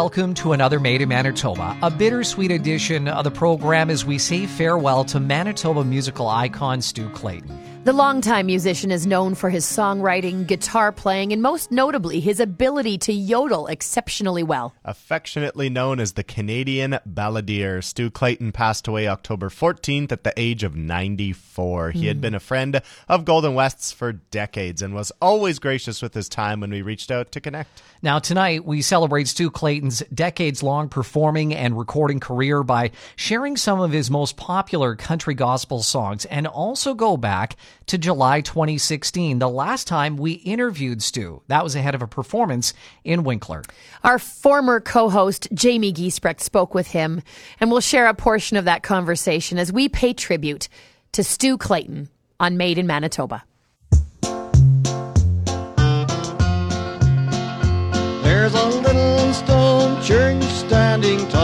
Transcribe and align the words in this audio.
Welcome 0.00 0.32
to 0.36 0.54
another 0.54 0.80
Made 0.80 1.02
in 1.02 1.10
Manitoba, 1.10 1.76
a 1.82 1.90
bittersweet 1.90 2.50
edition 2.50 3.06
of 3.06 3.22
the 3.22 3.30
program 3.30 3.90
as 3.90 4.02
we 4.02 4.16
say 4.16 4.46
farewell 4.46 5.04
to 5.04 5.20
Manitoba 5.20 5.84
musical 5.84 6.26
icon 6.26 6.80
Stu 6.80 7.10
Clayton. 7.10 7.59
The 7.82 7.94
longtime 7.94 8.44
musician 8.44 8.90
is 8.90 9.06
known 9.06 9.34
for 9.34 9.48
his 9.48 9.64
songwriting, 9.64 10.46
guitar 10.46 10.92
playing, 10.92 11.32
and 11.32 11.40
most 11.40 11.72
notably 11.72 12.20
his 12.20 12.38
ability 12.38 12.98
to 12.98 13.12
yodel 13.14 13.68
exceptionally 13.68 14.42
well. 14.42 14.74
Affectionately 14.84 15.70
known 15.70 15.98
as 15.98 16.12
the 16.12 16.22
Canadian 16.22 16.98
balladeer, 17.08 17.82
Stu 17.82 18.10
Clayton 18.10 18.52
passed 18.52 18.86
away 18.86 19.08
October 19.08 19.48
14th 19.48 20.12
at 20.12 20.24
the 20.24 20.34
age 20.36 20.62
of 20.62 20.76
94. 20.76 21.92
He 21.92 22.06
had 22.06 22.18
hmm. 22.18 22.20
been 22.20 22.34
a 22.34 22.40
friend 22.40 22.82
of 23.08 23.24
Golden 23.24 23.54
West's 23.54 23.92
for 23.92 24.12
decades 24.12 24.82
and 24.82 24.94
was 24.94 25.10
always 25.22 25.58
gracious 25.58 26.02
with 26.02 26.12
his 26.12 26.28
time 26.28 26.60
when 26.60 26.70
we 26.70 26.82
reached 26.82 27.10
out 27.10 27.32
to 27.32 27.40
connect. 27.40 27.82
Now, 28.02 28.18
tonight 28.18 28.66
we 28.66 28.82
celebrate 28.82 29.26
Stu 29.26 29.50
Clayton's 29.50 30.02
decades 30.12 30.62
long 30.62 30.90
performing 30.90 31.54
and 31.54 31.78
recording 31.78 32.20
career 32.20 32.62
by 32.62 32.90
sharing 33.16 33.56
some 33.56 33.80
of 33.80 33.90
his 33.90 34.10
most 34.10 34.36
popular 34.36 34.96
country 34.96 35.34
gospel 35.34 35.82
songs 35.82 36.26
and 36.26 36.46
also 36.46 36.92
go 36.92 37.16
back 37.16 37.56
to 37.86 37.98
July 37.98 38.40
2016, 38.40 39.38
the 39.38 39.48
last 39.48 39.86
time 39.86 40.16
we 40.16 40.32
interviewed 40.32 41.02
Stu. 41.02 41.42
That 41.48 41.64
was 41.64 41.74
ahead 41.74 41.94
of 41.94 42.02
a 42.02 42.06
performance 42.06 42.72
in 43.04 43.24
Winkler. 43.24 43.62
Our 44.04 44.18
former 44.18 44.80
co 44.80 45.08
host, 45.10 45.48
Jamie 45.52 45.92
Giesbrecht, 45.92 46.40
spoke 46.40 46.74
with 46.74 46.88
him, 46.88 47.22
and 47.60 47.70
we'll 47.70 47.80
share 47.80 48.06
a 48.06 48.14
portion 48.14 48.56
of 48.56 48.66
that 48.66 48.82
conversation 48.82 49.58
as 49.58 49.72
we 49.72 49.88
pay 49.88 50.12
tribute 50.12 50.68
to 51.12 51.24
Stu 51.24 51.58
Clayton 51.58 52.08
on 52.38 52.56
Made 52.56 52.78
in 52.78 52.86
Manitoba. 52.86 53.44
There's 58.22 58.54
a 58.54 58.66
little 58.66 59.32
stone 59.32 60.02
church 60.02 60.42
standing 60.44 61.28
tall 61.28 61.39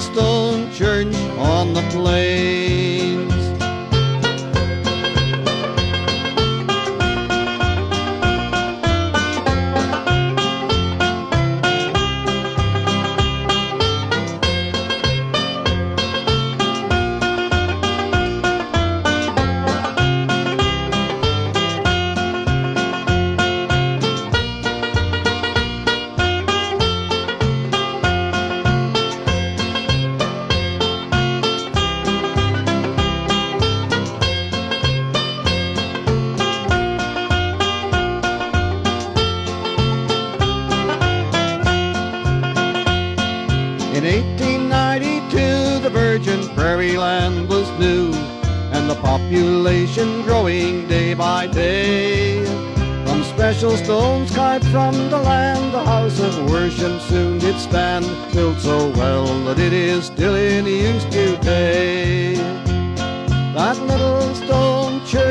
stone 0.00 0.72
church 0.72 1.14
on 1.38 1.74
the 1.74 1.82
plains. 1.90 2.97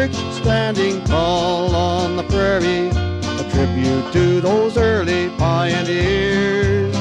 Church 0.07 0.33
standing 0.33 1.03
tall 1.05 1.75
on 1.75 2.15
the 2.15 2.23
prairie, 2.23 2.89
a 2.89 3.51
tribute 3.51 4.11
to 4.13 4.41
those 4.41 4.77
early 4.77 5.29
pioneers. 5.37 6.95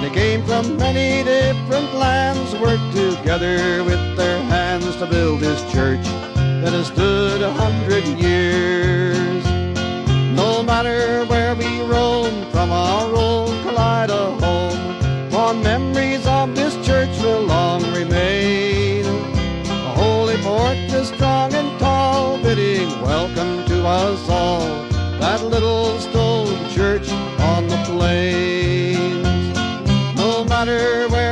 They 0.00 0.10
came 0.10 0.44
from 0.44 0.76
many 0.76 1.24
different 1.24 1.94
lands, 1.94 2.54
worked 2.56 2.92
together 2.94 3.84
with 3.84 4.16
their 4.16 4.42
hands 4.44 4.96
to 4.96 5.06
build 5.06 5.40
this 5.40 5.60
church 5.72 6.04
that 6.62 6.72
has 6.72 6.88
stood 6.88 7.42
a 7.42 7.52
hundred 7.52 8.04
years. 8.18 9.44
No 10.36 10.62
matter 10.62 11.24
where 11.26 11.54
we 11.54 11.80
roam 11.82 12.50
from 12.50 12.70
our 12.70 13.07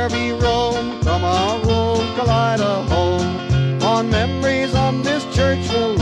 where 0.09 0.19
we 0.19 0.31
roam 0.31 1.01
from 1.01 1.23
our 1.23 1.55
old 1.69 2.05
Kaleida 2.15 2.87
home, 2.87 3.79
fond 3.79 4.09
memories 4.09 4.73
of 4.75 5.03
this 5.03 5.23
church 5.35 5.67
will 5.69 5.96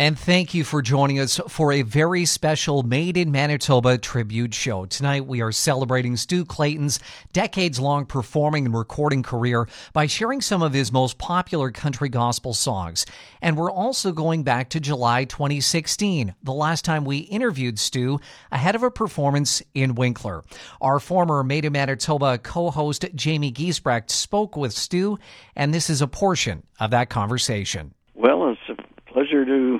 And 0.00 0.18
thank 0.18 0.54
you 0.54 0.64
for 0.64 0.80
joining 0.80 1.18
us 1.18 1.38
for 1.48 1.74
a 1.74 1.82
very 1.82 2.24
special 2.24 2.82
Made 2.82 3.18
in 3.18 3.30
Manitoba 3.30 3.98
tribute 3.98 4.54
show. 4.54 4.86
Tonight 4.86 5.26
we 5.26 5.42
are 5.42 5.52
celebrating 5.52 6.16
Stu 6.16 6.46
Clayton's 6.46 7.00
decades 7.34 7.78
long 7.78 8.06
performing 8.06 8.64
and 8.64 8.74
recording 8.74 9.22
career 9.22 9.68
by 9.92 10.06
sharing 10.06 10.40
some 10.40 10.62
of 10.62 10.72
his 10.72 10.90
most 10.90 11.18
popular 11.18 11.70
country 11.70 12.08
gospel 12.08 12.54
songs. 12.54 13.04
And 13.42 13.58
we're 13.58 13.70
also 13.70 14.10
going 14.10 14.42
back 14.42 14.70
to 14.70 14.80
July 14.80 15.26
2016, 15.26 16.34
the 16.42 16.50
last 16.50 16.82
time 16.82 17.04
we 17.04 17.18
interviewed 17.18 17.78
Stu 17.78 18.20
ahead 18.50 18.74
of 18.74 18.82
a 18.82 18.90
performance 18.90 19.62
in 19.74 19.94
Winkler. 19.96 20.44
Our 20.80 20.98
former 20.98 21.44
Made 21.44 21.66
in 21.66 21.74
Manitoba 21.74 22.38
co-host 22.38 23.04
Jamie 23.14 23.52
Giesbrecht 23.52 24.08
spoke 24.08 24.56
with 24.56 24.72
Stu, 24.72 25.18
and 25.54 25.74
this 25.74 25.90
is 25.90 26.00
a 26.00 26.08
portion 26.08 26.62
of 26.78 26.90
that 26.92 27.10
conversation. 27.10 27.92
Well, 28.14 28.48
it's 28.48 28.78
a 28.80 29.12
pleasure 29.12 29.44
to 29.44 29.78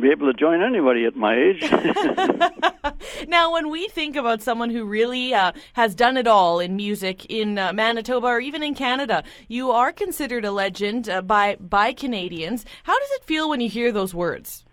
be 0.00 0.10
able 0.10 0.32
to 0.32 0.38
join 0.38 0.62
anybody 0.62 1.04
at 1.04 1.16
my 1.16 1.36
age. 1.36 1.62
Now, 3.28 3.52
when 3.52 3.70
we 3.70 3.88
think 3.88 4.16
about 4.16 4.42
someone 4.42 4.70
who 4.70 4.84
really 4.84 5.32
uh, 5.32 5.52
has 5.74 5.94
done 5.94 6.16
it 6.16 6.26
all 6.26 6.58
in 6.58 6.74
music 6.76 7.24
in 7.26 7.56
uh, 7.56 7.72
Manitoba 7.72 8.26
or 8.26 8.40
even 8.40 8.62
in 8.62 8.74
Canada, 8.74 9.22
you 9.48 9.70
are 9.70 9.92
considered 9.92 10.44
a 10.44 10.50
legend 10.50 11.08
uh, 11.08 11.22
by 11.22 11.56
by 11.60 11.92
Canadians. 11.92 12.64
How 12.82 12.98
does 12.98 13.10
it 13.12 13.24
feel 13.24 13.48
when 13.48 13.60
you 13.60 13.68
hear 13.68 13.92
those 13.92 14.12
words? 14.12 14.64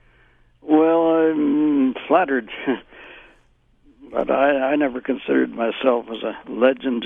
well, 0.62 1.08
I'm 1.08 1.96
flattered, 2.08 2.50
but 4.12 4.30
I, 4.30 4.72
I 4.72 4.76
never 4.76 5.02
considered 5.02 5.54
myself 5.54 6.06
as 6.12 6.24
a 6.24 6.38
legend. 6.50 7.06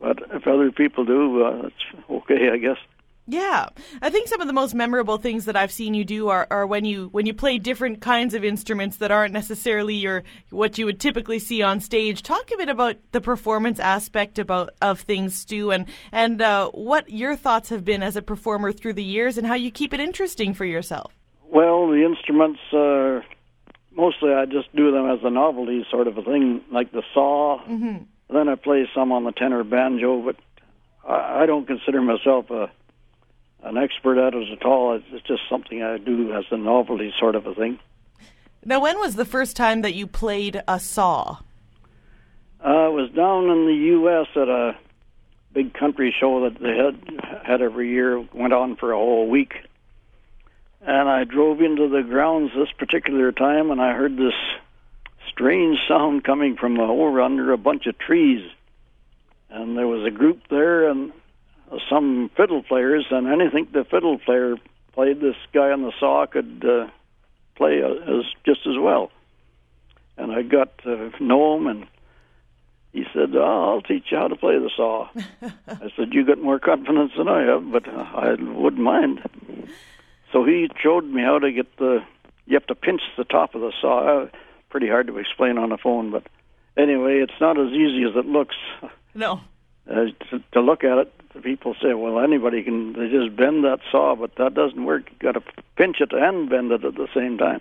But 0.00 0.18
if 0.32 0.46
other 0.46 0.70
people 0.70 1.04
do, 1.04 1.44
uh, 1.44 1.62
that's 1.62 2.04
okay, 2.10 2.50
I 2.52 2.58
guess. 2.58 2.76
Yeah, 3.26 3.68
I 4.02 4.10
think 4.10 4.28
some 4.28 4.42
of 4.42 4.46
the 4.46 4.52
most 4.52 4.74
memorable 4.74 5.16
things 5.16 5.46
that 5.46 5.56
I've 5.56 5.72
seen 5.72 5.94
you 5.94 6.04
do 6.04 6.28
are, 6.28 6.46
are 6.50 6.66
when 6.66 6.84
you 6.84 7.08
when 7.12 7.24
you 7.24 7.32
play 7.32 7.56
different 7.56 8.02
kinds 8.02 8.34
of 8.34 8.44
instruments 8.44 8.98
that 8.98 9.10
aren't 9.10 9.32
necessarily 9.32 9.94
your 9.94 10.24
what 10.50 10.76
you 10.76 10.84
would 10.84 11.00
typically 11.00 11.38
see 11.38 11.62
on 11.62 11.80
stage. 11.80 12.22
Talk 12.22 12.50
a 12.52 12.58
bit 12.58 12.68
about 12.68 12.96
the 13.12 13.22
performance 13.22 13.80
aspect 13.80 14.38
about 14.38 14.74
of 14.82 15.00
things, 15.00 15.34
Stu, 15.34 15.70
and 15.70 15.86
and 16.12 16.42
uh, 16.42 16.68
what 16.72 17.08
your 17.08 17.34
thoughts 17.34 17.70
have 17.70 17.82
been 17.82 18.02
as 18.02 18.14
a 18.16 18.22
performer 18.22 18.72
through 18.72 18.92
the 18.92 19.04
years, 19.04 19.38
and 19.38 19.46
how 19.46 19.54
you 19.54 19.70
keep 19.70 19.94
it 19.94 20.00
interesting 20.00 20.52
for 20.52 20.66
yourself. 20.66 21.16
Well, 21.44 21.88
the 21.88 22.04
instruments, 22.04 22.60
uh, 22.74 23.20
mostly 23.96 24.34
I 24.34 24.44
just 24.44 24.74
do 24.76 24.92
them 24.92 25.08
as 25.08 25.20
a 25.22 25.30
novelty 25.30 25.86
sort 25.90 26.08
of 26.08 26.18
a 26.18 26.22
thing, 26.22 26.60
like 26.70 26.92
the 26.92 27.02
saw. 27.14 27.62
Mm-hmm. 27.66 28.04
Then 28.34 28.48
I 28.50 28.56
play 28.56 28.86
some 28.94 29.12
on 29.12 29.24
the 29.24 29.32
tenor 29.32 29.64
banjo, 29.64 30.20
but 30.20 30.36
I, 31.08 31.44
I 31.44 31.46
don't 31.46 31.66
consider 31.66 32.02
myself 32.02 32.50
a 32.50 32.70
an 33.64 33.78
expert 33.78 34.18
at 34.18 34.34
it 34.34 34.50
at 34.50 34.64
all. 34.64 34.94
It's, 34.94 35.04
it's 35.10 35.26
just 35.26 35.42
something 35.48 35.82
I 35.82 35.98
do 35.98 36.32
as 36.32 36.44
a 36.50 36.56
novelty 36.56 37.12
sort 37.18 37.34
of 37.34 37.46
a 37.46 37.54
thing. 37.54 37.78
Now, 38.64 38.80
when 38.80 38.98
was 38.98 39.16
the 39.16 39.24
first 39.24 39.56
time 39.56 39.82
that 39.82 39.94
you 39.94 40.06
played 40.06 40.62
a 40.68 40.78
saw? 40.78 41.38
Uh, 42.64 42.68
I 42.68 42.88
was 42.88 43.10
down 43.10 43.50
in 43.50 43.66
the 43.66 43.74
U.S. 43.74 44.26
at 44.36 44.48
a 44.48 44.76
big 45.52 45.74
country 45.74 46.14
show 46.18 46.48
that 46.48 46.60
they 46.60 46.76
had 46.76 47.42
had 47.44 47.62
every 47.62 47.90
year. 47.90 48.20
Went 48.32 48.52
on 48.52 48.76
for 48.76 48.92
a 48.92 48.96
whole 48.96 49.28
week, 49.28 49.54
and 50.80 51.08
I 51.08 51.24
drove 51.24 51.60
into 51.60 51.88
the 51.88 52.02
grounds 52.02 52.52
this 52.56 52.72
particular 52.72 53.32
time, 53.32 53.70
and 53.70 53.80
I 53.80 53.92
heard 53.94 54.16
this 54.16 54.34
strange 55.28 55.78
sound 55.88 56.24
coming 56.24 56.56
from 56.56 56.78
over 56.78 57.20
under 57.20 57.52
a 57.52 57.58
bunch 57.58 57.86
of 57.86 57.98
trees. 57.98 58.50
And 59.50 59.76
there 59.76 59.86
was 59.86 60.06
a 60.06 60.10
group 60.10 60.40
there, 60.48 60.88
and 60.88 61.12
some 61.88 62.30
fiddle 62.36 62.62
players, 62.62 63.06
and 63.10 63.26
anything 63.28 63.68
the 63.72 63.84
fiddle 63.84 64.18
player 64.18 64.56
played, 64.92 65.20
this 65.20 65.36
guy 65.52 65.70
on 65.70 65.82
the 65.82 65.92
saw 65.98 66.26
could 66.26 66.64
uh, 66.66 66.88
play 67.56 67.82
uh, 67.82 68.18
as 68.18 68.24
just 68.44 68.66
as 68.66 68.78
well. 68.78 69.10
And 70.16 70.32
I 70.32 70.42
got 70.42 70.78
to 70.78 71.10
know 71.20 71.56
him, 71.56 71.66
and 71.66 71.86
he 72.92 73.04
said, 73.12 73.34
oh, 73.34 73.72
"I'll 73.72 73.82
teach 73.82 74.04
you 74.10 74.18
how 74.18 74.28
to 74.28 74.36
play 74.36 74.58
the 74.58 74.70
saw." 74.76 75.08
I 75.42 75.90
said, 75.96 76.12
"You 76.12 76.24
got 76.24 76.38
more 76.38 76.58
confidence 76.58 77.12
than 77.16 77.28
I 77.28 77.42
have, 77.42 77.70
but 77.70 77.88
uh, 77.88 78.06
I 78.14 78.34
wouldn't 78.38 78.82
mind." 78.82 79.20
So 80.32 80.44
he 80.44 80.68
showed 80.82 81.04
me 81.04 81.22
how 81.22 81.38
to 81.38 81.52
get 81.52 81.76
the. 81.78 82.04
You 82.46 82.54
have 82.54 82.66
to 82.66 82.74
pinch 82.74 83.00
the 83.16 83.24
top 83.24 83.54
of 83.54 83.62
the 83.62 83.72
saw. 83.80 84.22
Uh, 84.22 84.28
pretty 84.68 84.88
hard 84.88 85.06
to 85.06 85.18
explain 85.18 85.58
on 85.58 85.70
the 85.70 85.78
phone, 85.78 86.10
but 86.10 86.24
anyway, 86.76 87.20
it's 87.20 87.40
not 87.40 87.58
as 87.58 87.72
easy 87.72 88.04
as 88.04 88.16
it 88.16 88.26
looks. 88.26 88.56
No. 89.14 89.40
Uh, 89.90 90.06
to, 90.30 90.42
to 90.52 90.60
look 90.60 90.82
at 90.82 90.98
it, 90.98 91.42
people 91.42 91.74
say, 91.82 91.92
well, 91.94 92.18
anybody 92.20 92.62
can 92.62 92.94
they 92.94 93.08
just 93.08 93.36
bend 93.36 93.64
that 93.64 93.80
saw, 93.90 94.14
but 94.14 94.36
that 94.36 94.54
doesn't 94.54 94.84
work. 94.84 95.10
You 95.10 95.32
got 95.32 95.32
to 95.32 95.42
pinch 95.76 96.00
it 96.00 96.12
and 96.12 96.48
bend 96.48 96.72
it 96.72 96.84
at 96.84 96.94
the 96.94 97.08
same 97.14 97.36
time. 97.38 97.60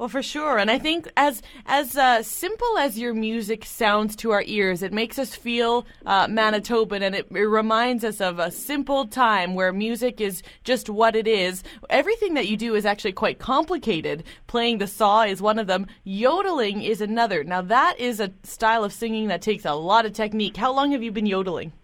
Well, 0.00 0.08
for 0.08 0.22
sure, 0.22 0.56
and 0.56 0.70
I 0.70 0.78
think 0.78 1.12
as 1.18 1.42
as 1.66 1.94
uh, 1.94 2.22
simple 2.22 2.78
as 2.78 2.98
your 2.98 3.12
music 3.12 3.66
sounds 3.66 4.16
to 4.16 4.30
our 4.30 4.42
ears, 4.46 4.82
it 4.82 4.94
makes 4.94 5.18
us 5.18 5.34
feel 5.34 5.84
uh, 6.06 6.26
Manitoban, 6.26 7.02
and 7.02 7.14
it, 7.14 7.26
it, 7.30 7.34
reminds 7.34 8.02
us 8.02 8.18
of 8.18 8.38
a 8.38 8.50
simple 8.50 9.06
time 9.06 9.54
where 9.54 9.74
music 9.74 10.18
is 10.18 10.42
just 10.64 10.88
what 10.88 11.14
it 11.14 11.28
is. 11.28 11.62
Everything 11.90 12.32
that 12.32 12.48
you 12.48 12.56
do 12.56 12.74
is 12.76 12.86
actually 12.86 13.12
quite 13.12 13.40
complicated. 13.40 14.24
Playing 14.46 14.78
the 14.78 14.86
saw 14.86 15.24
is 15.24 15.42
one 15.42 15.58
of 15.58 15.66
them. 15.66 15.86
Yodeling 16.02 16.80
is 16.80 17.02
another. 17.02 17.44
Now, 17.44 17.60
that 17.60 18.00
is 18.00 18.20
a 18.20 18.32
style 18.42 18.84
of 18.84 18.94
singing 18.94 19.28
that 19.28 19.42
takes 19.42 19.66
a 19.66 19.74
lot 19.74 20.06
of 20.06 20.14
technique. 20.14 20.56
How 20.56 20.72
long 20.72 20.92
have 20.92 21.02
you 21.02 21.12
been 21.12 21.26
yodeling? 21.26 21.74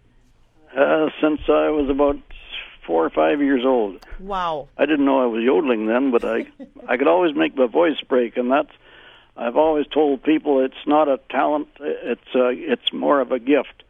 Uh, 0.74 1.10
since 1.20 1.40
I 1.48 1.68
was 1.68 1.90
about 1.90 2.16
four 2.86 3.04
or 3.04 3.10
five 3.10 3.40
years 3.40 3.64
old. 3.64 4.04
Wow. 4.20 4.68
I 4.78 4.86
didn't 4.86 5.04
know 5.04 5.22
I 5.22 5.26
was 5.26 5.42
yodeling 5.42 5.86
then, 5.86 6.10
but 6.10 6.24
I 6.24 6.46
I 6.88 6.96
could 6.96 7.08
always 7.08 7.34
make 7.34 7.56
my 7.56 7.66
voice 7.66 8.00
break, 8.08 8.36
and 8.36 8.50
that's 8.50 8.72
I've 9.36 9.56
always 9.56 9.86
told 9.86 10.22
people 10.22 10.64
it's 10.64 10.86
not 10.86 11.08
a 11.08 11.18
talent; 11.30 11.68
it's 11.80 12.34
uh, 12.34 12.48
it's 12.48 12.92
more 12.92 13.20
of 13.20 13.32
a 13.32 13.38
gift. 13.38 13.82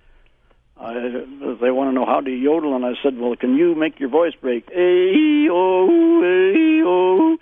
I, 0.78 0.92
they 0.92 1.70
want 1.70 1.88
to 1.88 1.92
know 1.92 2.04
how 2.04 2.20
to 2.20 2.30
yodel, 2.30 2.74
and 2.74 2.84
I 2.84 2.94
said, 3.02 3.18
"Well, 3.18 3.36
can 3.36 3.56
you 3.56 3.74
make 3.74 4.00
your 4.00 4.10
voice 4.10 4.34
break? 4.40 4.68
A 4.74 5.48
o 5.50 6.22
a 6.22 6.82
o. 6.86 7.38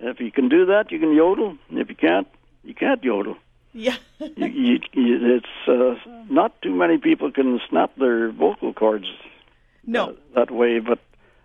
If 0.00 0.20
you 0.20 0.30
can 0.30 0.48
do 0.48 0.66
that, 0.66 0.92
you 0.92 0.98
can 0.98 1.12
yodel. 1.12 1.56
If 1.70 1.88
you 1.88 1.96
can't, 1.96 2.28
you 2.64 2.74
can't 2.74 3.02
yodel." 3.02 3.36
Yeah. 3.72 3.96
you, 4.18 4.46
you, 4.46 4.78
you, 4.92 5.36
it's 5.36 5.68
uh, 5.68 5.94
not 6.30 6.60
too 6.62 6.74
many 6.74 6.98
people 6.98 7.30
can 7.30 7.60
snap 7.68 7.94
their 7.96 8.30
vocal 8.30 8.72
cords. 8.72 9.06
No. 9.88 10.14
That 10.34 10.50
way, 10.50 10.80
but 10.80 10.98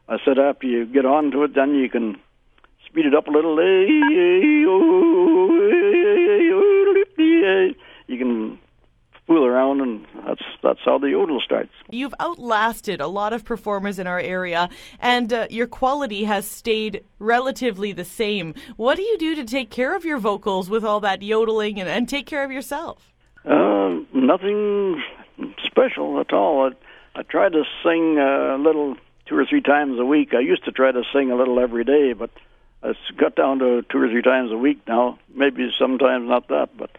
I 0.09 0.17
said 0.25 0.37
after 0.37 0.67
you 0.67 0.85
get 0.85 1.05
on 1.05 1.31
to 1.31 1.43
it, 1.43 1.55
then 1.55 1.75
you 1.75 1.89
can 1.89 2.19
speed 2.85 3.05
it 3.05 3.15
up 3.15 3.27
a 3.27 3.31
little. 3.31 3.57
You 8.07 8.17
can 8.17 8.59
fool 9.25 9.45
around, 9.45 9.79
and 9.79 10.05
that's 10.27 10.41
that's 10.61 10.81
how 10.83 10.97
the 10.97 11.11
yodel 11.11 11.39
starts. 11.39 11.71
You've 11.89 12.13
outlasted 12.19 12.99
a 12.99 13.07
lot 13.07 13.31
of 13.31 13.45
performers 13.45 13.97
in 13.97 14.07
our 14.07 14.19
area, 14.19 14.67
and 14.99 15.31
uh, 15.31 15.47
your 15.49 15.67
quality 15.67 16.25
has 16.25 16.45
stayed 16.45 17.01
relatively 17.19 17.93
the 17.93 18.03
same. 18.03 18.55
What 18.75 18.97
do 18.97 19.03
you 19.03 19.17
do 19.17 19.35
to 19.35 19.45
take 19.45 19.69
care 19.69 19.95
of 19.95 20.03
your 20.03 20.17
vocals 20.17 20.69
with 20.69 20.83
all 20.83 20.99
that 20.99 21.23
yodeling 21.23 21.79
and, 21.79 21.87
and 21.87 22.09
take 22.09 22.25
care 22.25 22.43
of 22.43 22.51
yourself? 22.51 23.13
Uh, 23.45 23.99
nothing 24.13 25.01
special 25.65 26.19
at 26.19 26.33
all. 26.33 26.67
I, 26.67 26.71
I 27.15 27.23
try 27.23 27.49
to 27.49 27.63
sing 27.83 28.17
a 28.17 28.57
little 28.57 28.95
two 29.25 29.37
or 29.37 29.45
three 29.45 29.61
times 29.61 29.99
a 29.99 30.05
week. 30.05 30.33
I 30.33 30.39
used 30.39 30.65
to 30.65 30.71
try 30.71 30.91
to 30.91 31.03
sing 31.13 31.31
a 31.31 31.35
little 31.35 31.59
every 31.59 31.83
day, 31.83 32.13
but 32.13 32.31
it's 32.83 32.99
got 33.17 33.35
down 33.35 33.59
to 33.59 33.83
two 33.83 34.01
or 34.01 34.09
three 34.09 34.21
times 34.21 34.51
a 34.51 34.57
week 34.57 34.79
now. 34.87 35.19
Maybe 35.33 35.71
sometimes 35.77 36.27
not 36.27 36.47
that, 36.49 36.75
but 36.77 36.89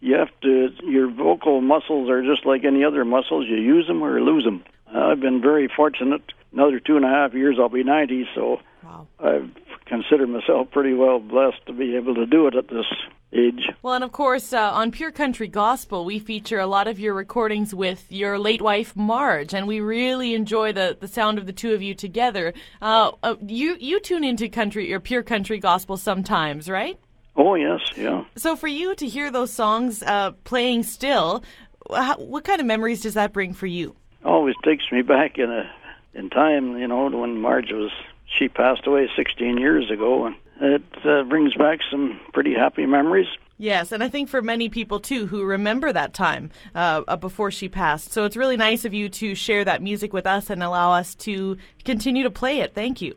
you 0.00 0.14
have 0.14 0.28
to 0.42 0.70
your 0.84 1.10
vocal 1.10 1.60
muscles 1.60 2.08
are 2.08 2.22
just 2.22 2.46
like 2.46 2.64
any 2.64 2.84
other 2.84 3.04
muscles 3.04 3.46
you 3.48 3.56
use 3.56 3.86
them 3.86 4.02
or 4.02 4.20
lose 4.20 4.44
them 4.44 4.62
i've 4.94 5.20
been 5.20 5.40
very 5.40 5.68
fortunate 5.68 6.22
another 6.52 6.78
two 6.80 6.96
and 6.96 7.04
a 7.04 7.08
half 7.08 7.34
years 7.34 7.56
i'll 7.58 7.68
be 7.68 7.82
ninety 7.82 8.28
so 8.34 8.60
wow. 8.84 9.06
i 9.18 9.48
consider 9.88 10.26
myself 10.26 10.70
pretty 10.70 10.92
well 10.92 11.18
blessed 11.18 11.64
to 11.66 11.72
be 11.72 11.96
able 11.96 12.14
to 12.14 12.26
do 12.26 12.46
it 12.46 12.54
at 12.54 12.68
this 12.68 12.86
age 13.32 13.68
well 13.82 13.94
and 13.94 14.04
of 14.04 14.10
course 14.10 14.52
uh, 14.52 14.70
on 14.72 14.90
pure 14.90 15.10
country 15.10 15.48
gospel 15.48 16.04
we 16.04 16.18
feature 16.18 16.58
a 16.58 16.66
lot 16.66 16.88
of 16.88 16.98
your 16.98 17.12
recordings 17.12 17.74
with 17.74 18.10
your 18.10 18.38
late 18.38 18.62
wife 18.62 18.96
marge 18.96 19.52
and 19.52 19.66
we 19.66 19.80
really 19.80 20.34
enjoy 20.34 20.72
the, 20.72 20.96
the 21.00 21.08
sound 21.08 21.38
of 21.38 21.44
the 21.44 21.52
two 21.52 21.74
of 21.74 21.82
you 21.82 21.94
together 21.94 22.54
uh, 22.80 23.10
uh, 23.22 23.34
you 23.42 23.76
you 23.80 24.00
tune 24.00 24.24
into 24.24 24.48
country 24.48 24.92
or 24.92 25.00
pure 25.00 25.22
country 25.22 25.58
gospel 25.58 25.96
sometimes 25.96 26.70
right 26.70 26.98
Oh 27.40 27.54
yes, 27.54 27.80
yeah. 27.96 28.24
So 28.34 28.56
for 28.56 28.66
you 28.66 28.96
to 28.96 29.06
hear 29.06 29.30
those 29.30 29.52
songs 29.52 30.02
uh, 30.02 30.32
playing 30.42 30.82
still, 30.82 31.44
how, 31.88 32.16
what 32.16 32.42
kind 32.42 32.60
of 32.60 32.66
memories 32.66 33.00
does 33.02 33.14
that 33.14 33.32
bring 33.32 33.54
for 33.54 33.66
you? 33.66 33.94
Always 34.24 34.56
takes 34.64 34.84
me 34.90 35.02
back 35.02 35.38
in 35.38 35.48
a 35.48 35.70
in 36.14 36.30
time, 36.30 36.76
you 36.78 36.88
know, 36.88 37.08
when 37.08 37.40
Marge 37.40 37.70
was 37.70 37.92
she 38.38 38.48
passed 38.48 38.86
away 38.86 39.08
16 39.16 39.58
years 39.58 39.90
ago, 39.90 40.26
and 40.26 40.36
it 40.60 40.82
uh, 41.04 41.24
brings 41.24 41.54
back 41.54 41.80
some 41.90 42.20
pretty 42.32 42.54
happy 42.54 42.86
memories. 42.86 43.28
Yes, 43.58 43.90
and 43.90 44.04
I 44.04 44.08
think 44.08 44.28
for 44.28 44.40
many 44.40 44.68
people 44.68 45.00
too 45.00 45.26
who 45.26 45.42
remember 45.42 45.92
that 45.92 46.14
time 46.14 46.50
uh, 46.76 47.02
uh, 47.08 47.16
before 47.16 47.50
she 47.50 47.68
passed. 47.68 48.12
So 48.12 48.24
it's 48.24 48.36
really 48.36 48.56
nice 48.56 48.84
of 48.84 48.94
you 48.94 49.08
to 49.08 49.34
share 49.34 49.64
that 49.64 49.82
music 49.82 50.12
with 50.12 50.26
us 50.26 50.48
and 50.48 50.62
allow 50.62 50.92
us 50.92 51.16
to 51.16 51.56
continue 51.84 52.22
to 52.22 52.30
play 52.30 52.60
it. 52.60 52.74
Thank 52.74 53.02
you. 53.02 53.16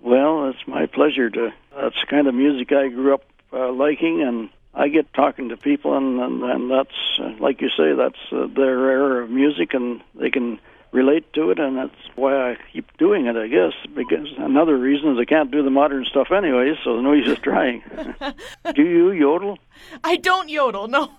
Well, 0.00 0.48
it's 0.48 0.66
my 0.66 0.86
pleasure 0.86 1.28
to. 1.28 1.52
That's 1.74 2.00
the 2.00 2.06
kind 2.08 2.26
of 2.26 2.34
music 2.34 2.72
I 2.72 2.88
grew 2.88 3.14
up 3.14 3.24
uh, 3.52 3.72
liking, 3.72 4.22
and 4.22 4.48
I 4.72 4.88
get 4.88 5.12
talking 5.12 5.50
to 5.50 5.56
people, 5.58 5.96
and 5.96 6.18
and, 6.18 6.42
and 6.42 6.70
that's 6.70 7.20
uh, 7.20 7.32
like 7.38 7.60
you 7.60 7.68
say, 7.68 7.92
that's 7.94 8.18
uh, 8.32 8.46
their 8.54 8.90
era 8.90 9.24
of 9.24 9.30
music, 9.30 9.74
and 9.74 10.02
they 10.14 10.30
can 10.30 10.60
relate 10.94 11.30
to 11.34 11.50
it, 11.50 11.58
and 11.58 11.76
that's 11.76 11.94
why 12.14 12.52
I 12.52 12.56
keep 12.72 12.96
doing 12.96 13.26
it, 13.26 13.36
I 13.36 13.48
guess. 13.48 13.72
Because 13.94 14.28
another 14.38 14.78
reason 14.78 15.12
is 15.12 15.18
I 15.18 15.24
can't 15.24 15.50
do 15.50 15.62
the 15.62 15.70
modern 15.70 16.04
stuff 16.04 16.28
anyway, 16.30 16.72
so 16.84 17.00
no 17.00 17.12
use 17.12 17.38
trying. 17.40 17.82
do 18.74 18.82
you 18.82 19.10
yodel? 19.10 19.58
I 20.02 20.16
don't 20.16 20.48
yodel, 20.48 20.88
no. 20.88 21.10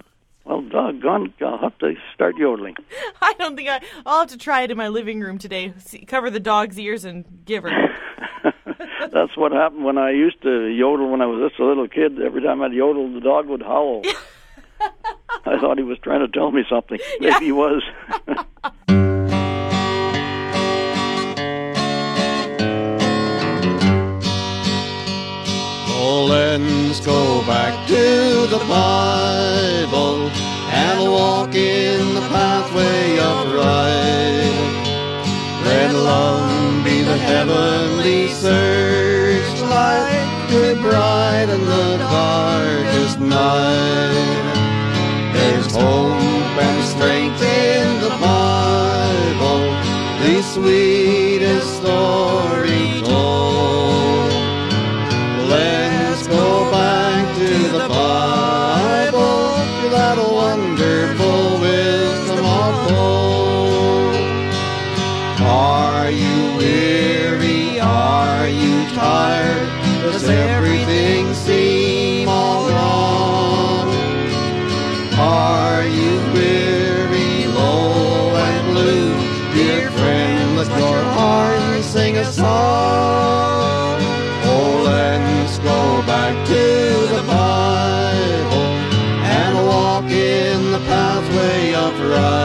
Well, 0.46 0.62
doggone, 0.62 1.34
I'll 1.42 1.58
have 1.58 1.78
to 1.80 1.96
start 2.14 2.38
yodeling. 2.38 2.76
I 3.22 3.34
don't 3.34 3.56
think 3.56 3.68
I. 3.68 3.82
I'll 4.06 4.20
have 4.20 4.30
to 4.30 4.38
try 4.38 4.62
it 4.62 4.72
in 4.72 4.78
my 4.78 4.88
living 4.88 5.20
room 5.20 5.38
today. 5.38 5.74
See, 5.80 6.06
cover 6.06 6.30
the 6.30 6.40
dog's 6.40 6.80
ears 6.80 7.04
and 7.04 7.26
give 7.46 7.64
her. 7.64 7.96
That's 9.12 9.36
what 9.36 9.52
happened 9.52 9.84
when 9.84 9.98
I 9.98 10.12
used 10.12 10.42
to 10.44 10.68
yodel 10.68 11.10
when 11.10 11.22
I 11.22 11.26
was 11.26 11.50
just 11.50 11.60
a 11.60 11.66
little 11.66 11.88
kid. 11.88 12.22
Every 12.22 12.42
time 12.42 12.62
I'd 12.62 12.74
yodel, 12.74 13.12
the 13.14 13.22
dog 13.22 13.48
would 13.48 13.64
howl. 13.64 14.04
I 15.48 15.60
thought 15.60 15.78
he 15.78 15.84
was 15.84 15.98
trying 16.00 16.22
to 16.22 16.28
tell 16.28 16.52
me 16.52 16.64
something. 16.70 17.00
Maybe 17.20 17.32
yeah. 17.32 17.40
he 17.40 17.52
was. 17.52 17.84
Let's 26.28 27.00
go 27.06 27.42
back 27.46 27.88
to 27.88 28.48
the 28.48 28.58
Bible 28.68 30.30
and 30.72 31.12
walk 31.12 31.54
in 31.54 32.16
the 32.16 32.22
pathway 32.22 33.20
of 33.20 33.54
right. 33.54 34.52
Let 35.66 35.94
love 35.94 36.84
be 36.84 37.04
the 37.04 37.18
heavenly 37.18 38.30
searchlight 38.30 40.10
to 40.50 40.76
brighten 40.82 41.62
the 41.66 41.98
darkest 42.00 43.20
night. 43.20 44.54
There's 45.34 45.76
hope 45.76 46.58
and 46.66 46.84
strength 46.86 47.42
in 47.42 48.02
the 48.02 48.14
Bible, 48.20 49.62
the 50.22 50.42
sweetest 50.42 51.25
wisdom. 62.86 64.16
Are 65.46 66.10
you 66.12 66.58
weary? 66.58 67.80
Are 67.80 68.48
you 68.48 68.88
tired? 68.96 69.70
Does 70.04 70.30
everything 70.30 71.34
seem 71.34 72.30
all 72.30 72.70
wrong? 72.70 73.88
Are 75.18 75.86
you 75.86 76.18
weary, 76.34 77.48
low 77.48 78.36
and 78.36 78.74
blue? 78.74 79.14
Dear 79.54 79.90
friend, 79.92 80.58
let 80.58 80.68
your 80.68 81.04
heart 81.18 81.84
sing 81.84 82.18
a 82.18 82.26
song. 82.26 82.46
Oh, 84.48 84.84
let's 84.86 85.58
go 85.60 86.02
back 86.06 86.36
to 86.48 86.64
the 87.16 87.24
Bible 87.28 88.68
and 89.38 89.68
walk 89.68 90.06
in 90.12 90.72
the 90.72 90.80
pathway 90.80 91.74
of 91.74 92.00
right. 92.10 92.45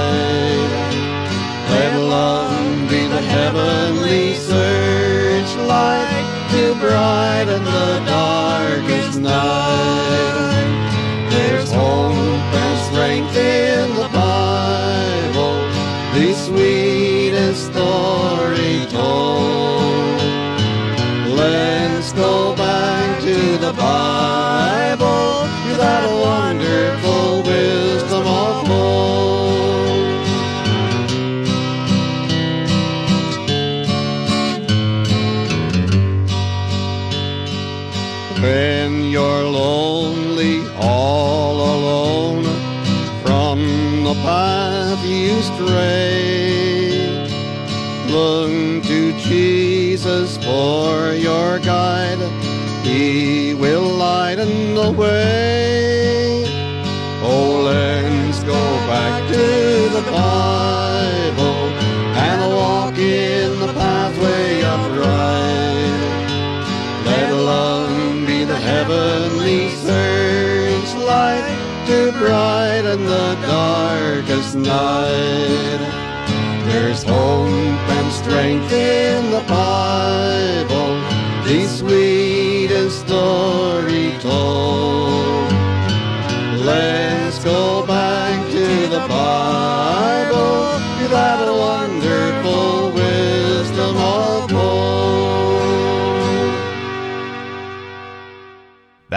You 45.04 45.42
stray, 45.42 46.90
look 48.08 48.82
to 48.84 49.12
Jesus 49.18 50.36
for 50.38 51.14
your 51.14 51.58
guide. 51.60 52.18
He 52.84 53.54
will 53.54 53.82
lighten 53.82 54.74
the 54.74 54.90
way. 54.92 55.59
Darkest 73.46 74.56
night. 74.56 75.80
There's 76.66 77.02
hope 77.02 77.88
and 77.98 78.12
strength 78.12 78.72
in 78.72 79.30
the 79.30 79.44
Bible, 79.48 80.92
the 81.44 81.66
sweetest 81.66 83.06
story 83.06 83.89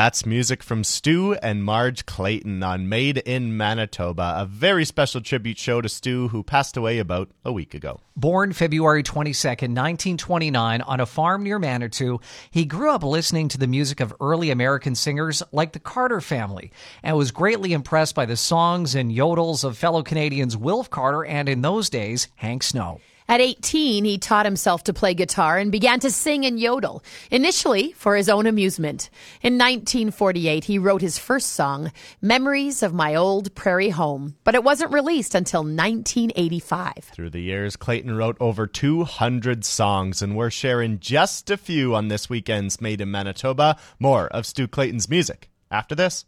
That's 0.04 0.26
music 0.26 0.64
from 0.64 0.84
Stu 0.84 1.36
and 1.36 1.64
Marge 1.64 2.06
Clayton 2.06 2.62
on 2.62 2.90
Made 2.90 3.20
in 3.20 3.56
Manitoba, 3.56 4.36
a 4.36 4.46
very 4.46 4.84
special 4.84 5.22
tribute 5.22 5.58
show 5.58 5.80
to 5.80 5.88
Stu, 5.88 6.28
who 6.28 6.44
passed 6.44 6.76
away 6.76 7.00
about 7.00 7.32
a 7.46 7.54
week 7.54 7.74
ago. 7.74 8.02
Born 8.18 8.52
February 8.52 9.02
22nd, 9.02 9.72
1929, 9.72 10.82
on 10.82 11.00
a 11.00 11.06
farm 11.06 11.44
near 11.44 11.58
Manitou, 11.58 12.20
he 12.52 12.66
grew 12.66 12.92
up 12.92 13.02
listening 13.02 13.48
to 13.48 13.58
the 13.58 13.66
music 13.66 14.02
of 14.02 14.14
early 14.20 14.52
American 14.52 14.94
singers 14.94 15.42
like 15.54 15.72
the 15.72 15.80
Carter 15.80 16.20
family 16.20 16.74
and 17.02 17.16
was 17.16 17.32
greatly 17.32 17.72
impressed 17.72 18.14
by 18.14 18.26
the 18.26 18.36
songs 18.36 18.96
and 18.96 19.10
yodels 19.10 19.64
of 19.64 19.78
fellow 19.78 20.04
Canadians 20.04 20.58
Wilf 20.58 20.90
Carter 20.90 21.24
and, 21.24 21.48
in 21.48 21.62
those 21.62 21.90
days, 21.90 22.28
Hank 22.36 22.64
Snow. 22.64 23.00
At 23.28 23.42
18, 23.42 24.04
he 24.04 24.18
taught 24.18 24.46
himself 24.46 24.84
to 24.84 24.94
play 24.94 25.14
guitar 25.14 25.58
and 25.58 25.72
began 25.72 26.00
to 26.02 26.12
sing 26.12 26.46
and 26.46 26.60
yodel, 26.60 27.04
initially 27.32 27.94
for 27.94 28.16
his 28.16 28.30
own 28.30 28.48
amusement. 28.48 29.10
In 29.42 29.54
1948, 29.54 30.66
he 30.66 30.78
wrote 30.78 31.02
his 31.02 31.18
first 31.18 31.54
song, 31.54 31.92
Memories 32.22 32.84
of 32.84 32.94
My 32.94 33.16
Old 33.16 33.56
Prairie 33.56 33.90
Home, 33.90 34.36
but 34.44 34.56
it 34.56 34.64
wasn't 34.64 34.92
released 34.92 35.36
until 35.36 35.62
1985. 35.62 36.94
Through 37.14 37.30
the 37.30 37.42
years, 37.42 37.76
Clayton 37.76 38.16
wrote 38.16 38.38
over 38.40 38.68
200 38.68 39.64
songs, 39.64 40.22
and 40.22 40.36
we're 40.36 40.50
sharing 40.50 41.00
just 41.00 41.50
a 41.50 41.58
few 41.58 41.96
on 41.96 42.10
this 42.10 42.30
weekend's 42.30 42.82
Made 42.82 43.02
in 43.02 43.10
Manitoba. 43.10 43.78
More 44.00 44.28
of 44.28 44.46
Stu 44.46 44.68
Clayton's 44.68 45.10
music 45.10 45.50
after 45.72 45.96
this. 45.96 46.26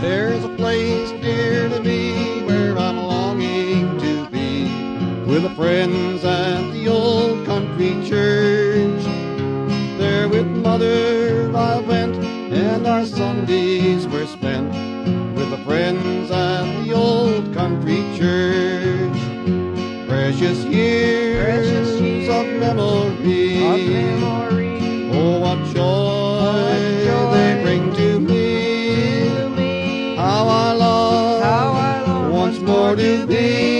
There's 0.00 0.44
a 0.44 0.54
place 0.56 1.10
dear 1.22 1.68
to 1.70 1.80
me 1.80 2.03
with 5.34 5.42
the 5.42 5.54
friends 5.56 6.24
at 6.24 6.70
the 6.70 6.86
old 6.86 7.44
country 7.44 7.90
church. 8.08 9.02
There 9.98 10.28
with 10.28 10.46
mother 10.46 11.50
I 11.56 11.80
went, 11.80 12.14
and 12.14 12.86
our 12.86 13.04
Sundays 13.04 14.06
were 14.06 14.26
spent 14.26 14.68
with 15.34 15.50
the 15.50 15.58
friends 15.64 16.30
at 16.30 16.84
the 16.84 16.92
old 16.92 17.52
country 17.52 18.04
church. 18.16 19.18
Precious 20.06 20.58
years, 20.66 21.66
Precious 21.66 22.00
years 22.00 22.28
of 22.28 22.46
memory. 22.60 23.56
Oh, 25.16 25.40
what 25.40 25.58
joy, 25.74 27.32
they 27.34 27.60
bring 27.60 27.92
to 27.96 28.20
me. 28.20 30.14
How 30.14 30.46
I 30.48 32.30
once 32.30 32.60
more 32.60 32.94
to 32.94 33.26
be 33.26 33.73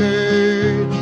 church. 0.00 0.94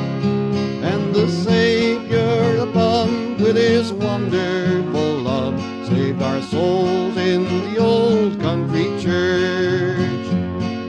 And 0.90 1.14
the 1.14 1.28
Savior 1.28 2.58
above, 2.66 3.10
with 3.40 3.56
his 3.56 3.92
wonderful 3.92 5.10
love, 5.30 5.54
saved 5.86 6.20
our 6.20 6.42
souls 6.42 7.16
in 7.16 7.44
the 7.44 7.78
old 7.78 8.40
country 8.40 8.86
church. 9.00 10.26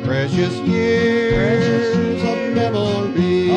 Precious 0.03 0.55
years 0.77 2.21
of 2.31 2.37
memory. 2.55 3.51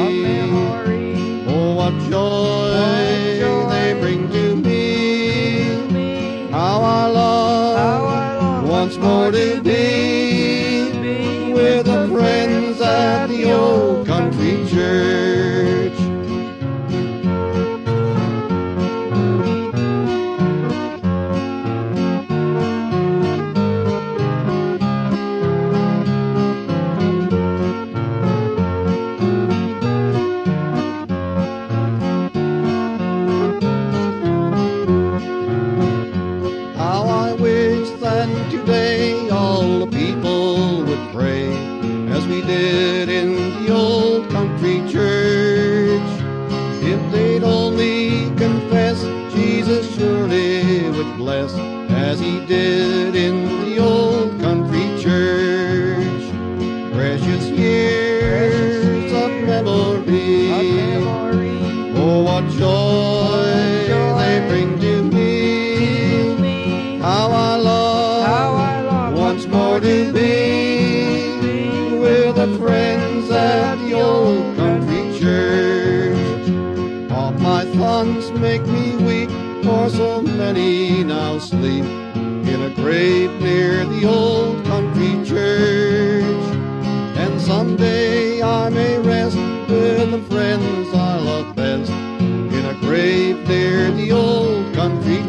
Oh, 1.49 1.75
what 1.79 1.95
joy, 2.11 3.69
they 3.73 3.89
bring 4.03 4.23
to 4.37 4.45
me. 4.57 4.83
How 6.51 6.79
I 7.01 7.07
long, 7.07 8.69
once 8.69 8.97
more 8.99 9.31
to 9.33 9.63
be 9.63 9.72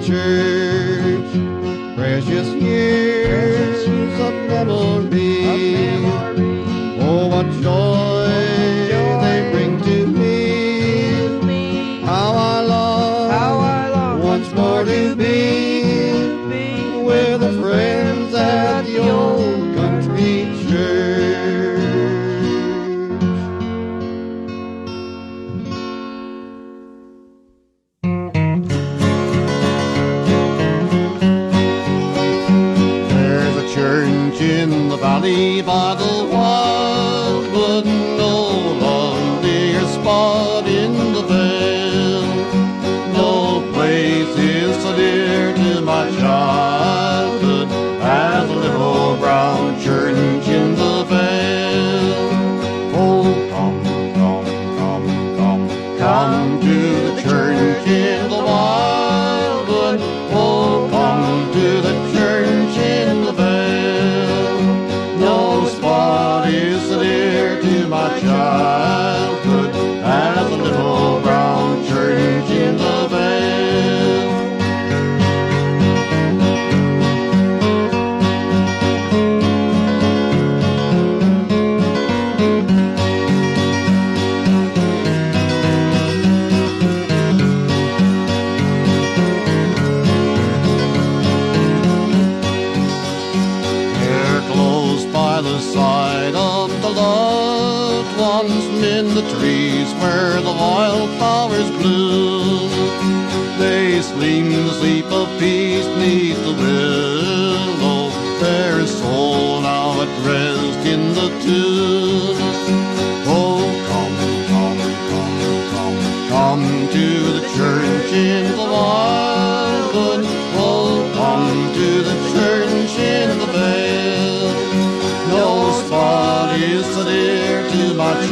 church. 0.03 0.62
Church 34.03 34.41
in 34.41 34.89
the 34.89 34.97
valley 34.97 35.61
by 35.61 35.95
the 35.95 36.27
wildwood, 36.29 37.85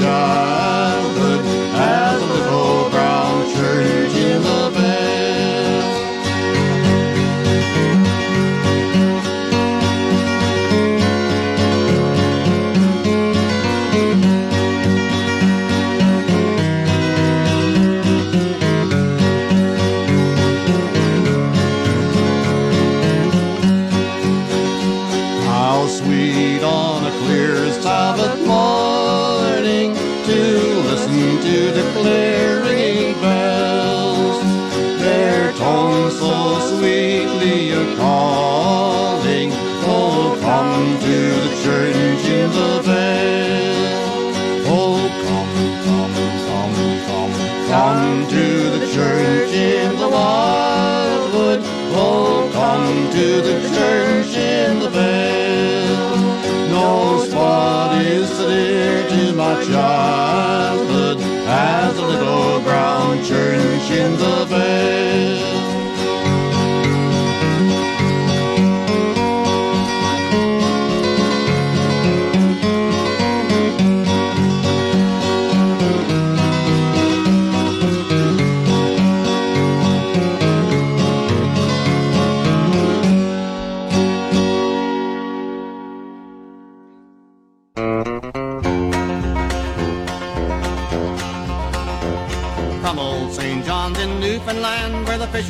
to 0.01 0.50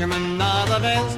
fishermen 0.01 0.41
are 0.41 0.65
the 0.65 0.79
best, 0.79 1.15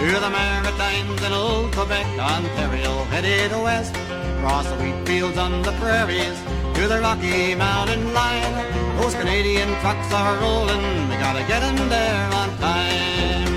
to 0.00 0.08
the 0.24 0.30
Maritimes 0.30 1.22
in 1.22 1.32
old 1.34 1.70
Quebec, 1.72 2.06
Ontario 2.18 3.04
headed 3.12 3.52
west, 3.62 3.94
across 4.38 4.66
the 4.70 4.76
wheat 4.76 5.06
fields 5.06 5.36
on 5.36 5.60
the 5.60 5.72
prairies, 5.72 6.38
to 6.76 6.88
the 6.88 6.98
Rocky 6.98 7.54
Mountain 7.54 8.14
line. 8.14 8.54
Those 8.96 9.14
Canadian 9.16 9.68
trucks 9.82 10.10
are 10.14 10.34
rolling, 10.40 10.82
we 11.10 11.16
gotta 11.16 11.40
get 11.40 11.60
get 11.60 11.62
'em 11.62 11.76
there 11.90 12.28
on 12.40 12.48
time. 12.68 13.54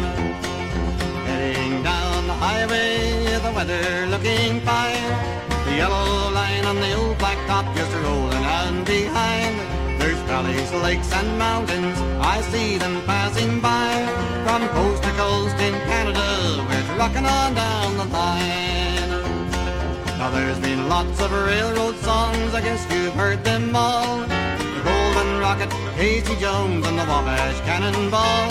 Heading 1.28 1.82
down 1.82 2.28
the 2.32 2.38
highway, 2.46 3.40
the 3.46 3.52
weather 3.56 4.08
looking 4.14 4.60
fine. 4.68 5.08
The 5.66 5.76
yellow 5.82 6.32
line 6.40 6.66
on 6.72 6.78
the 6.84 6.92
old 7.00 7.18
blacktop 7.22 7.66
just 7.78 7.94
rolling 8.04 8.46
on 8.60 8.84
behind. 8.84 9.35
Valleys, 10.36 10.74
lakes, 10.84 11.14
and 11.14 11.40
mountains. 11.40 11.98
I 12.20 12.42
see 12.52 12.78
them 12.78 13.02
passing 13.06 13.62
by. 13.62 13.92
From 14.44 14.68
coast 14.76 15.02
to 15.04 15.12
coast 15.12 15.56
in 15.68 15.74
Canada, 15.88 16.28
we're 16.68 16.88
trucking 16.98 17.26
on 17.26 17.54
down 17.54 17.96
the 17.96 18.04
line. 18.20 19.12
Now 20.20 20.30
there's 20.32 20.60
been 20.60 20.90
lots 20.90 21.22
of 21.22 21.32
railroad 21.32 21.96
songs, 22.10 22.54
I 22.54 22.60
guess 22.60 22.82
you've 22.92 23.14
heard 23.14 23.46
them 23.46 23.74
all. 23.74 24.28
The 24.76 24.82
Golden 24.84 25.40
Rocket, 25.40 25.72
Casey 25.96 26.36
Jones, 26.36 26.86
and 26.86 27.00
the 27.00 27.06
Wabash 27.06 27.60
Cannonball. 27.62 28.50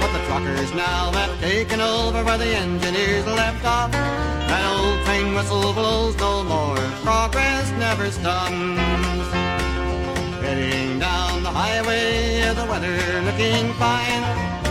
But 0.00 0.10
the 0.14 0.22
truckers 0.26 0.74
now 0.74 1.12
have 1.12 1.38
taken 1.38 1.80
over 1.80 2.24
where 2.24 2.38
the 2.38 2.52
engineers 2.66 3.26
left 3.26 3.64
off. 3.64 3.92
That 3.92 4.64
old 4.74 4.98
train 5.06 5.32
whistle 5.36 5.72
blows 5.74 6.16
no 6.16 6.42
more, 6.42 6.82
progress 7.06 7.70
never 7.78 8.10
stops. 8.10 9.39
Heading 10.50 10.98
down 10.98 11.44
the 11.44 11.48
highway, 11.48 12.42
the 12.58 12.66
weather 12.66 12.98
looking 13.22 13.72
fine. 13.74 14.22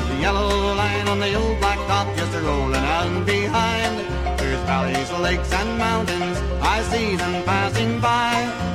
The 0.09 0.17
yellow 0.19 0.75
line 0.75 1.07
on 1.07 1.19
the 1.21 1.33
old 1.35 1.57
blacktop 1.61 2.17
just 2.17 2.35
a 2.35 2.41
rolling 2.41 2.83
on 2.99 3.23
behind. 3.23 3.95
There's 4.37 4.61
valleys, 4.67 5.09
lakes, 5.21 5.53
and 5.53 5.77
mountains. 5.77 6.37
I 6.61 6.81
see 6.91 7.15
them 7.15 7.45
passing 7.45 8.01
by. 8.01 8.33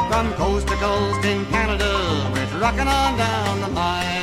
From 0.09 0.33
coast 0.33 0.67
to 0.69 0.77
coast 0.77 1.23
in 1.27 1.45
Canada, 1.53 1.93
we're 2.33 2.49
trucking 2.59 2.89
on 2.89 3.19
down 3.19 3.61
the 3.61 3.69
line. 3.69 4.15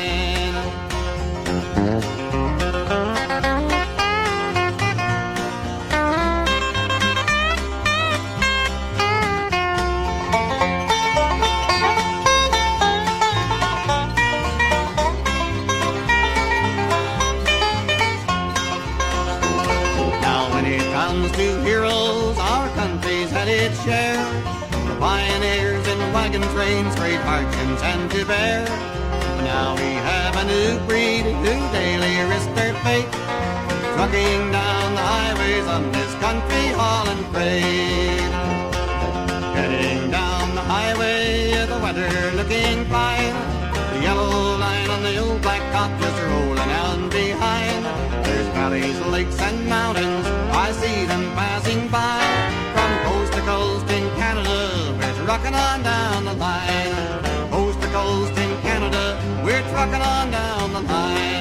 Wagon 26.71 26.95
great 26.95 27.21
hardships 27.21 27.83
and 27.83 28.11
to 28.11 28.25
bear. 28.25 28.65
But 28.65 29.43
now 29.43 29.75
we 29.75 29.91
have 30.09 30.35
a 30.37 30.45
new 30.45 30.79
breed 30.87 31.23
who 31.23 31.53
daily 31.71 32.15
risk 32.29 32.49
their 32.55 32.73
fate. 32.83 33.11
Trucking 33.95 34.51
down 34.51 34.95
the 34.95 35.05
highways 35.13 35.67
on 35.67 35.91
this 35.91 36.13
country, 36.25 36.65
hauling 36.79 37.23
freight. 37.31 38.31
Heading 39.55 40.11
down 40.11 40.55
the 40.55 40.61
highway, 40.61 41.65
the 41.67 41.79
weather 41.83 42.31
looking 42.35 42.85
fine. 42.85 43.35
The 43.93 43.99
yellow 44.01 44.57
line 44.57 44.89
on 44.89 45.03
the 45.03 45.17
old 45.17 45.41
blacktop 45.41 45.91
just 45.99 46.19
rolling 46.29 46.71
on 46.87 47.09
behind. 47.09 47.85
There's 48.25 48.47
valleys, 48.55 48.99
lakes, 49.13 49.39
and 49.41 49.67
mountains. 49.67 50.25
I 50.65 50.71
see 50.71 51.05
them 51.05 51.23
passing 51.35 51.87
by. 51.89 52.20
On 55.31 55.41
down 55.81 56.25
the 56.25 56.33
line. 56.33 57.23
Coast 57.51 57.81
to 57.81 57.87
coast 57.87 58.37
in 58.37 58.61
Canada, 58.63 59.17
we're 59.45 59.61
trucking 59.69 60.01
on 60.01 60.29
down 60.29 60.73
the 60.73 60.81
line. 60.81 61.31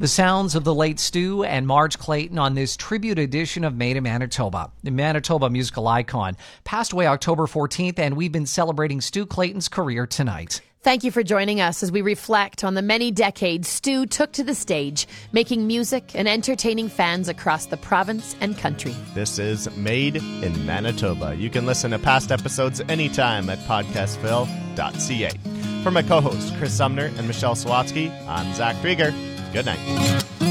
The 0.00 0.08
sounds 0.08 0.56
of 0.56 0.64
the 0.64 0.74
late 0.74 0.98
Stu 0.98 1.44
and 1.44 1.64
Marge 1.64 1.96
Clayton 1.96 2.40
on 2.40 2.54
this 2.54 2.76
tribute 2.76 3.20
edition 3.20 3.62
of 3.62 3.76
Made 3.76 3.96
in 3.96 4.02
Manitoba. 4.02 4.72
The 4.82 4.90
Manitoba 4.90 5.48
musical 5.48 5.86
icon 5.86 6.36
passed 6.64 6.92
away 6.92 7.06
October 7.06 7.46
14th, 7.46 8.00
and 8.00 8.16
we've 8.16 8.32
been 8.32 8.46
celebrating 8.46 9.00
Stu 9.00 9.26
Clayton's 9.26 9.68
career 9.68 10.08
tonight. 10.08 10.60
Thank 10.82 11.04
you 11.04 11.10
for 11.10 11.22
joining 11.22 11.60
us 11.60 11.82
as 11.82 11.92
we 11.92 12.00
reflect 12.00 12.64
on 12.64 12.72
the 12.72 12.80
many 12.80 13.10
decades 13.10 13.68
Stu 13.68 14.06
took 14.06 14.32
to 14.32 14.42
the 14.42 14.54
stage, 14.54 15.06
making 15.30 15.66
music 15.66 16.12
and 16.14 16.26
entertaining 16.26 16.88
fans 16.88 17.28
across 17.28 17.66
the 17.66 17.76
province 17.76 18.34
and 18.40 18.56
country. 18.56 18.96
This 19.12 19.38
is 19.38 19.70
Made 19.76 20.16
in 20.16 20.64
Manitoba. 20.64 21.34
You 21.34 21.50
can 21.50 21.66
listen 21.66 21.90
to 21.90 21.98
past 21.98 22.32
episodes 22.32 22.80
anytime 22.88 23.50
at 23.50 23.58
podcastville.ca. 23.60 25.82
For 25.82 25.90
my 25.90 26.02
co 26.02 26.22
hosts, 26.22 26.50
Chris 26.56 26.74
Sumner 26.74 27.12
and 27.14 27.26
Michelle 27.26 27.56
Swatsky, 27.56 28.10
I'm 28.26 28.54
Zach 28.54 28.76
Drieger. 28.76 29.12
Good 29.52 29.66
night. 29.66 30.49